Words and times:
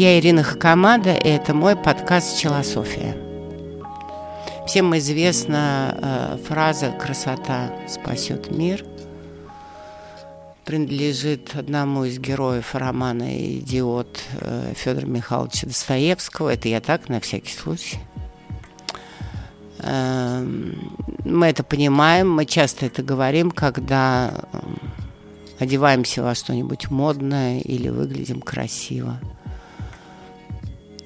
Я 0.00 0.18
Ирина 0.18 0.42
Хакамада, 0.42 1.12
и 1.14 1.28
это 1.28 1.52
мой 1.52 1.76
подкаст 1.76 2.38
«Челософия». 2.38 3.14
Всем 4.66 4.96
известна 4.96 5.94
э, 6.00 6.38
фраза 6.48 6.90
«красота 6.92 7.70
спасет 7.86 8.50
мир». 8.50 8.82
Принадлежит 10.64 11.54
одному 11.54 12.06
из 12.06 12.18
героев 12.18 12.74
романа 12.74 13.58
«Идиот» 13.58 14.22
э, 14.40 14.72
Федора 14.74 15.04
Михайловича 15.04 15.66
Достоевского. 15.66 16.48
Это 16.48 16.68
я 16.68 16.80
так, 16.80 17.10
на 17.10 17.20
всякий 17.20 17.52
случай. 17.52 17.98
Э, 19.80 20.42
мы 21.26 21.46
это 21.46 21.62
понимаем, 21.62 22.30
мы 22.30 22.46
часто 22.46 22.86
это 22.86 23.02
говорим, 23.02 23.50
когда 23.50 24.32
э, 24.54 24.58
одеваемся 25.58 26.22
во 26.22 26.34
что-нибудь 26.34 26.90
модное 26.90 27.60
или 27.60 27.90
выглядим 27.90 28.40
красиво. 28.40 29.20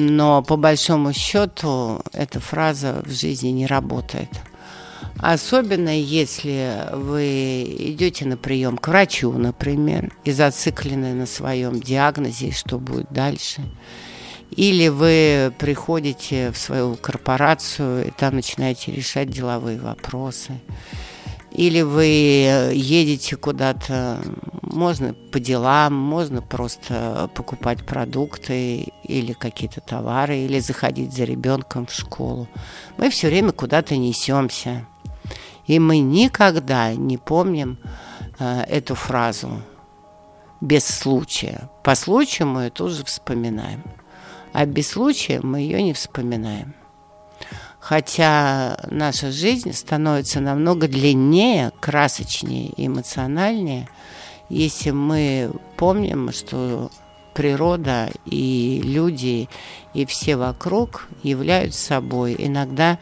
Но 0.00 0.44
по 0.44 0.56
большому 0.56 1.12
счету 1.12 2.02
эта 2.12 2.38
фраза 2.38 3.02
в 3.04 3.10
жизни 3.10 3.48
не 3.48 3.66
работает. 3.66 4.28
Особенно 5.18 5.88
если 5.88 6.84
вы 6.92 7.64
идете 7.64 8.24
на 8.24 8.36
прием 8.36 8.78
к 8.78 8.86
врачу, 8.86 9.32
например, 9.32 10.14
и 10.22 10.30
зациклены 10.30 11.14
на 11.14 11.26
своем 11.26 11.80
диагнозе, 11.80 12.52
что 12.52 12.78
будет 12.78 13.08
дальше. 13.10 13.60
Или 14.52 14.86
вы 14.86 15.52
приходите 15.58 16.52
в 16.52 16.58
свою 16.58 16.94
корпорацию 16.94 18.06
и 18.06 18.12
там 18.12 18.36
начинаете 18.36 18.92
решать 18.92 19.30
деловые 19.30 19.80
вопросы 19.80 20.60
или 21.58 21.80
вы 21.80 22.04
едете 22.72 23.34
куда-то, 23.34 24.22
можно 24.62 25.12
по 25.32 25.40
делам, 25.40 25.92
можно 25.92 26.40
просто 26.40 27.28
покупать 27.34 27.84
продукты 27.84 28.92
или 29.02 29.32
какие-то 29.32 29.80
товары, 29.80 30.38
или 30.38 30.60
заходить 30.60 31.12
за 31.12 31.24
ребенком 31.24 31.86
в 31.86 31.92
школу. 31.92 32.46
Мы 32.96 33.10
все 33.10 33.26
время 33.26 33.50
куда-то 33.50 33.96
несемся. 33.96 34.86
И 35.66 35.80
мы 35.80 35.98
никогда 35.98 36.94
не 36.94 37.18
помним 37.18 37.78
э, 38.38 38.60
эту 38.68 38.94
фразу 38.94 39.60
без 40.60 40.86
случая. 40.86 41.68
По 41.82 41.96
случаю 41.96 42.46
мы 42.46 42.62
ее 42.66 42.70
тоже 42.70 43.04
вспоминаем. 43.04 43.82
А 44.52 44.64
без 44.64 44.90
случая 44.90 45.40
мы 45.42 45.58
ее 45.58 45.82
не 45.82 45.92
вспоминаем. 45.92 46.76
Хотя 47.88 48.76
наша 48.90 49.32
жизнь 49.32 49.72
становится 49.72 50.40
намного 50.40 50.88
длиннее, 50.88 51.72
красочнее, 51.80 52.70
эмоциональнее, 52.76 53.88
если 54.50 54.90
мы 54.90 55.50
помним, 55.78 56.30
что 56.30 56.90
природа 57.32 58.10
и 58.26 58.82
люди 58.84 59.48
и 59.94 60.04
все 60.04 60.36
вокруг 60.36 61.08
являются 61.22 61.82
собой 61.82 62.36
иногда 62.38 62.98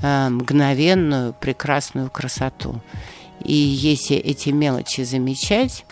э, 0.00 0.28
мгновенную 0.28 1.34
прекрасную 1.34 2.08
красоту. 2.08 2.80
И 3.42 3.54
если 3.54 4.16
эти 4.16 4.50
мелочи 4.50 5.00
замечать 5.00 5.84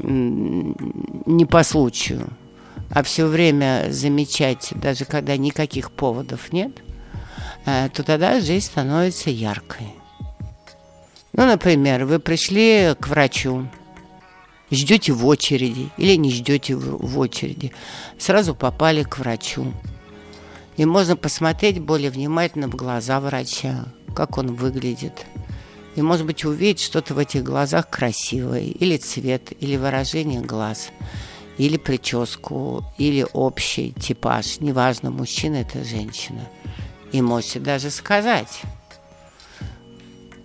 не 0.00 1.44
по 1.46 1.62
случаю, 1.62 2.30
а 2.90 3.04
все 3.04 3.26
время 3.26 3.86
замечать, 3.90 4.72
даже 4.74 5.04
когда 5.04 5.36
никаких 5.36 5.92
поводов 5.92 6.52
нет, 6.52 6.82
то 7.66 8.04
тогда 8.04 8.40
жизнь 8.40 8.64
становится 8.64 9.28
яркой. 9.28 9.88
Ну, 11.32 11.46
например, 11.46 12.04
вы 12.04 12.20
пришли 12.20 12.94
к 12.98 13.08
врачу, 13.08 13.68
ждете 14.70 15.12
в 15.12 15.26
очереди 15.26 15.90
или 15.96 16.14
не 16.14 16.30
ждете 16.30 16.76
в 16.76 17.18
очереди, 17.18 17.72
сразу 18.18 18.54
попали 18.54 19.02
к 19.02 19.18
врачу. 19.18 19.72
И 20.76 20.84
можно 20.84 21.16
посмотреть 21.16 21.80
более 21.80 22.10
внимательно 22.10 22.68
в 22.68 22.76
глаза 22.76 23.18
врача, 23.18 23.86
как 24.14 24.38
он 24.38 24.54
выглядит. 24.54 25.26
И, 25.96 26.02
может 26.02 26.24
быть, 26.24 26.44
увидеть 26.44 26.80
что-то 26.80 27.14
в 27.14 27.18
этих 27.18 27.42
глазах 27.42 27.90
красивое, 27.90 28.60
или 28.60 28.96
цвет, 28.96 29.52
или 29.58 29.76
выражение 29.76 30.40
глаз, 30.40 30.90
или 31.58 31.78
прическу, 31.78 32.84
или 32.96 33.26
общий 33.32 33.92
типаж. 33.92 34.60
Неважно, 34.60 35.10
мужчина 35.10 35.56
это 35.56 35.82
женщина– 35.82 36.48
и 37.16 37.22
можете 37.22 37.60
даже 37.60 37.90
сказать, 37.90 38.60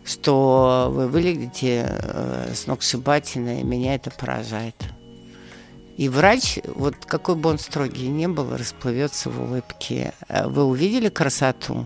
что 0.06 0.90
вы 0.90 1.10
выглядите 1.10 1.86
э, 1.86 2.54
сногсшибательно, 2.56 3.60
и 3.60 3.64
меня 3.64 3.96
это 3.96 4.10
поражает. 4.10 4.76
И 5.98 6.08
врач, 6.08 6.60
вот 6.74 6.96
какой 7.06 7.36
бы 7.36 7.50
он 7.50 7.60
строгий 7.60 8.08
ни 8.08 8.26
был, 8.26 8.56
расплывется 8.56 9.30
в 9.30 9.42
улыбке. 9.42 10.14
Э, 10.30 10.48
вы 10.48 10.64
увидели 10.64 11.10
красоту, 11.10 11.86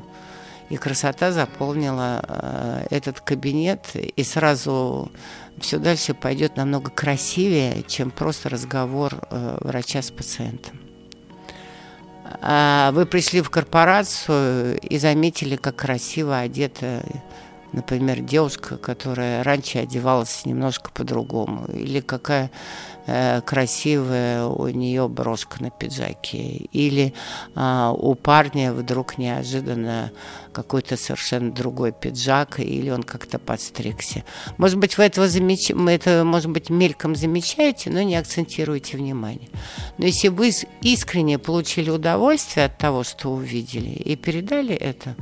и 0.70 0.78
красота 0.78 1.32
заполнила 1.32 2.24
э, 2.28 2.88
этот 2.92 3.22
кабинет, 3.22 3.88
и 3.96 4.24
сразу 4.24 5.12
все 5.60 5.80
дальше 5.80 6.14
пойдет 6.14 6.58
намного 6.58 6.92
красивее, 6.92 7.82
чем 7.88 8.12
просто 8.12 8.50
разговор 8.50 9.16
э, 9.32 9.58
врача 9.62 10.04
с 10.04 10.12
пациентом. 10.12 10.85
А 12.42 12.92
вы 12.92 13.06
пришли 13.06 13.42
в 13.42 13.50
корпорацию 13.50 14.80
и 14.80 14.98
заметили, 14.98 15.56
как 15.56 15.76
красиво 15.76 16.40
одета, 16.40 17.04
например, 17.72 18.22
девушка, 18.22 18.78
которая 18.78 19.44
раньше 19.44 19.80
одевалась 19.80 20.46
немножко 20.46 20.92
по-другому, 20.92 21.66
или 21.74 22.00
какая 22.00 22.52
э, 23.06 23.42
красивая 23.42 24.46
у 24.46 24.68
нее 24.68 25.08
брошка 25.08 25.62
на 25.62 25.70
пиджаке, 25.70 26.68
или 26.72 27.14
э, 27.56 27.94
у 27.98 28.16
парня 28.16 28.74
вдруг 28.74 29.18
неожиданно 29.18 30.12
какой-то 30.52 30.96
совершенно 30.96 31.52
другой 31.52 31.92
пиджак, 31.92 32.60
или 32.60 32.90
он 32.90 33.04
как-то 33.04 33.40
подстригся. 33.40 34.24
Может 34.58 34.78
быть, 34.78 34.98
вы 34.98 35.04
этого 35.04 35.28
замеч... 35.28 35.70
это, 35.72 36.24
может 36.24 36.50
быть, 36.50 36.70
мельком 36.70 37.16
замечаете, 37.16 37.90
но 37.90 38.02
не 38.02 38.16
акцентируете 38.16 38.98
внимание. 38.98 39.50
Но 39.98 40.06
если 40.06 40.30
вы 40.30 40.52
искренне 40.82 41.38
получили 41.40 41.90
удовольствие 41.90 42.68
от 42.68 42.78
того, 42.78 43.04
что 43.04 43.32
увидели, 43.32 43.90
и 43.90 44.16
передали 44.16 44.74
это, 44.74 45.16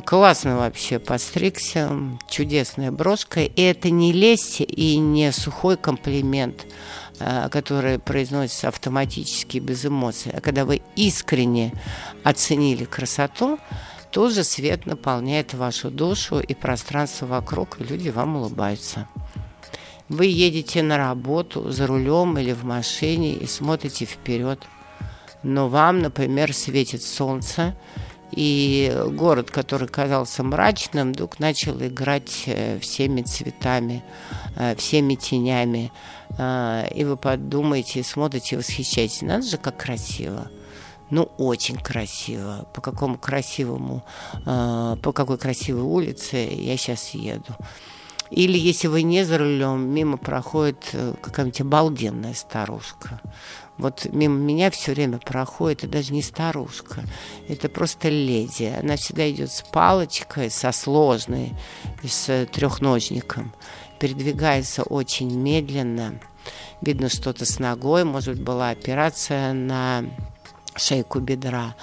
Классно 0.00 0.56
вообще 0.56 0.98
подстригся, 0.98 1.90
чудесная 2.26 2.90
брошка. 2.90 3.42
И 3.42 3.60
это 3.60 3.90
не 3.90 4.12
лесть 4.12 4.62
и 4.62 4.96
не 4.96 5.30
сухой 5.32 5.76
комплимент, 5.76 6.66
э, 7.20 7.50
который 7.50 7.98
произносится 7.98 8.68
автоматически 8.68 9.58
без 9.58 9.84
эмоций. 9.84 10.32
А 10.34 10.40
когда 10.40 10.64
вы 10.64 10.80
искренне 10.96 11.74
оценили 12.24 12.84
красоту, 12.86 13.58
тоже 14.10 14.44
свет 14.44 14.86
наполняет 14.86 15.52
вашу 15.52 15.90
душу 15.90 16.40
и 16.40 16.54
пространство 16.54 17.26
вокруг, 17.26 17.78
и 17.78 17.84
люди 17.84 18.08
вам 18.08 18.36
улыбаются. 18.36 19.08
Вы 20.08 20.26
едете 20.26 20.82
на 20.82 20.96
работу 20.96 21.70
за 21.70 21.86
рулем 21.86 22.38
или 22.38 22.52
в 22.52 22.64
машине 22.64 23.34
и 23.34 23.46
смотрите 23.46 24.06
вперед. 24.06 24.66
Но 25.42 25.68
вам, 25.68 26.00
например, 26.00 26.54
светит 26.54 27.02
солнце, 27.02 27.74
и 28.32 28.92
город, 29.10 29.50
который 29.50 29.88
казался 29.88 30.42
мрачным, 30.42 31.12
вдруг 31.12 31.38
начал 31.38 31.78
играть 31.80 32.44
э, 32.46 32.78
всеми 32.78 33.22
цветами, 33.22 34.02
э, 34.56 34.74
всеми 34.76 35.14
тенями. 35.14 35.92
Э, 36.38 36.88
и 36.94 37.04
вы 37.04 37.16
подумаете, 37.16 38.02
смотрите, 38.02 38.56
восхищаетесь. 38.56 39.22
Надо 39.22 39.46
же, 39.46 39.58
как 39.58 39.76
красиво 39.76 40.50
ну, 41.10 41.24
очень 41.36 41.76
красиво. 41.76 42.66
По 42.72 42.80
какому 42.80 43.18
красивому, 43.18 44.02
по 44.46 45.12
какой 45.14 45.36
красивой 45.36 45.82
улице 45.82 46.36
я 46.38 46.74
сейчас 46.78 47.10
еду. 47.10 47.54
Или 48.32 48.56
если 48.56 48.86
вы 48.88 49.02
не 49.02 49.24
за 49.26 49.36
рулем, 49.36 49.90
мимо 49.90 50.16
проходит 50.16 50.88
э, 50.94 51.12
какая-нибудь 51.20 51.60
обалденная 51.60 52.32
старушка. 52.32 53.20
Вот 53.76 54.06
мимо 54.10 54.38
меня 54.38 54.70
все 54.70 54.92
время 54.92 55.18
проходит, 55.18 55.84
это 55.84 55.92
даже 55.92 56.14
не 56.14 56.22
старушка, 56.22 57.04
это 57.46 57.68
просто 57.68 58.08
леди. 58.08 58.72
Она 58.80 58.96
всегда 58.96 59.30
идет 59.30 59.52
с 59.52 59.60
палочкой, 59.60 60.50
со 60.50 60.72
сложной, 60.72 61.52
с 62.02 62.46
трехножником. 62.46 63.52
Передвигается 64.00 64.82
очень 64.82 65.30
медленно. 65.38 66.18
Видно 66.80 67.10
что-то 67.10 67.44
с 67.44 67.58
ногой, 67.58 68.04
может 68.04 68.36
быть, 68.36 68.44
была 68.44 68.70
операция 68.70 69.52
на 69.52 70.04
шейку 70.74 71.20
бедра. 71.20 71.76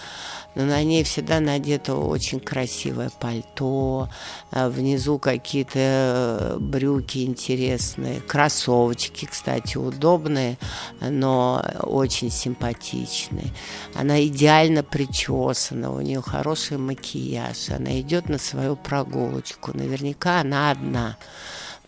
Но 0.60 0.66
на 0.66 0.84
ней 0.84 1.06
всегда 1.06 1.40
надето 1.40 1.96
очень 1.96 2.42
красивое 2.42 3.10
пальто, 3.18 4.10
а 4.52 4.68
внизу 4.68 5.18
какие-то 5.18 5.80
э, 5.80 6.58
брюки 6.60 7.24
интересные, 7.24 8.20
кроссовочки, 8.20 9.24
кстати, 9.24 9.78
удобные, 9.78 10.58
но 11.00 11.64
очень 11.80 12.30
симпатичные. 12.30 13.54
Она 13.96 14.22
идеально 14.26 14.84
причесана, 14.84 15.94
у 15.94 16.02
нее 16.02 16.22
хороший 16.22 16.78
макияж, 16.78 17.70
она 17.70 17.98
идет 18.02 18.28
на 18.28 18.38
свою 18.38 18.76
прогулочку, 18.76 19.72
наверняка 19.74 20.42
она 20.42 20.72
одна 20.72 21.16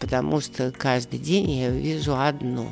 потому 0.01 0.41
что 0.41 0.73
каждый 0.75 1.19
день 1.19 1.51
я 1.51 1.69
вижу 1.69 2.19
одну. 2.19 2.69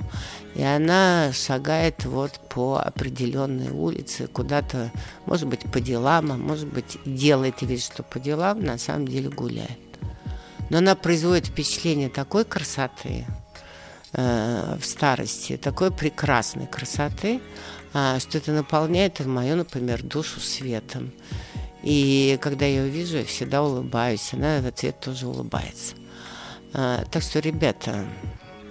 И 0.55 0.63
она 0.63 1.31
шагает 1.31 2.03
вот 2.05 2.39
по 2.49 2.79
определенной 2.79 3.69
улице, 3.69 4.27
куда-то, 4.27 4.91
может 5.27 5.47
быть, 5.47 5.61
по 5.71 5.79
делам, 5.79 6.31
а 6.31 6.37
может 6.37 6.67
быть, 6.67 6.97
делает 7.05 7.61
вид, 7.61 7.83
что 7.83 8.01
по 8.01 8.19
делам, 8.19 8.61
на 8.61 8.79
самом 8.79 9.07
деле 9.07 9.29
гуляет. 9.29 9.79
Но 10.71 10.79
она 10.79 10.95
производит 10.95 11.47
впечатление 11.47 12.09
такой 12.09 12.45
красоты 12.45 13.25
э, 14.13 14.77
в 14.79 14.85
старости, 14.85 15.57
такой 15.57 15.91
прекрасной 15.91 16.65
красоты, 16.65 17.41
э, 17.93 18.19
что 18.19 18.39
это 18.39 18.51
наполняет 18.53 19.23
мою, 19.23 19.55
например, 19.55 20.01
душу 20.01 20.39
светом. 20.39 21.11
И 21.83 22.39
когда 22.41 22.65
я 22.65 22.83
ее 22.83 22.89
вижу, 22.89 23.17
я 23.17 23.23
всегда 23.23 23.63
улыбаюсь. 23.63 24.33
Она 24.33 24.61
в 24.61 24.65
ответ 24.65 24.99
тоже 24.99 25.27
улыбается. 25.27 25.98
А, 26.73 27.03
так 27.11 27.23
что, 27.23 27.39
ребята, 27.39 28.05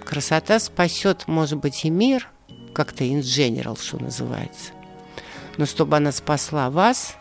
красота 0.05 0.59
спасет, 0.59 1.27
может 1.27 1.59
быть, 1.59 1.85
и 1.85 1.89
мир, 1.89 2.29
как-то 2.73 3.03
in 3.03 3.19
general, 3.19 3.79
что 3.79 4.01
называется. 4.01 4.71
Но 5.57 5.65
чтобы 5.65 5.97
она 5.97 6.11
спасла 6.11 6.69
вас, 6.69 7.15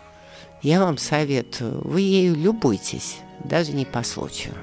я 0.62 0.80
вам 0.80 0.98
советую, 0.98 1.80
вы 1.86 2.00
ею 2.00 2.34
любуйтесь, 2.34 3.18
даже 3.44 3.72
не 3.72 3.84
по 3.84 4.02
случаю. 4.02 4.54